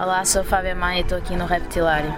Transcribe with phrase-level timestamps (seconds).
[0.00, 2.10] Olá, sou a Fábia Maia e estou aqui no Reptilário.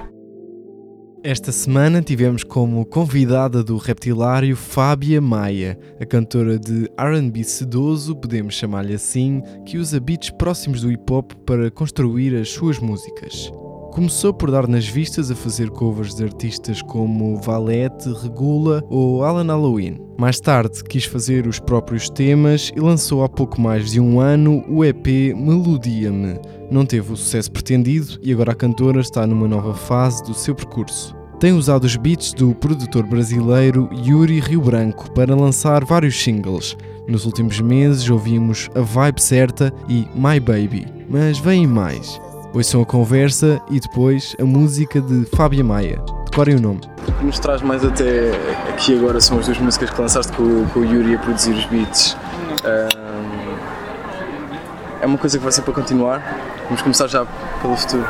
[1.20, 8.54] Esta semana tivemos como convidada do Reptilário Fábia Maia, a cantora de R&B sedoso, podemos
[8.54, 13.50] chamar-lhe assim, que usa beats próximos do hip hop para construir as suas músicas.
[13.92, 19.44] Começou por dar nas vistas a fazer covers de artistas como Valete, Regula ou Alan
[19.44, 20.00] Halloween.
[20.18, 24.64] Mais tarde quis fazer os próprios temas e lançou há pouco mais de um ano
[24.66, 26.40] o EP Melodia-me.
[26.70, 30.54] Não teve o sucesso pretendido e agora a cantora está numa nova fase do seu
[30.54, 31.14] percurso.
[31.38, 36.78] Tem usado os beats do produtor brasileiro Yuri Rio Branco para lançar vários singles.
[37.06, 42.18] Nos últimos meses ouvimos A Vibe Certa e My Baby, mas vêm mais.
[42.54, 46.02] Ouçam a conversa e depois a música de Fábia Maia.
[46.30, 46.82] Decorem o nome.
[47.08, 48.30] O que nos traz mais até
[48.68, 51.64] aqui agora são as duas músicas que lançaste com, com o Yuri a produzir os
[51.64, 52.14] beats.
[52.62, 53.56] Um,
[55.00, 56.22] é uma coisa que vai ser para continuar.
[56.64, 57.24] Vamos começar já
[57.62, 58.06] pelo futuro.